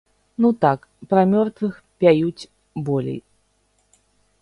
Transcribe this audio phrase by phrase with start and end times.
[0.43, 2.49] Ну так, пра мёртвых пяюць
[2.89, 3.19] болей.